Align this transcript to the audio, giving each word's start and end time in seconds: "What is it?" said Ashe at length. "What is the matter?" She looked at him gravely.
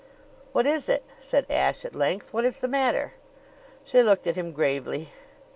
"What 0.51 0.65
is 0.65 0.89
it?" 0.89 1.03
said 1.19 1.45
Ashe 1.51 1.85
at 1.85 1.93
length. 1.93 2.33
"What 2.33 2.43
is 2.43 2.61
the 2.61 2.67
matter?" 2.67 3.13
She 3.83 4.01
looked 4.01 4.25
at 4.25 4.35
him 4.35 4.51
gravely. 4.51 5.09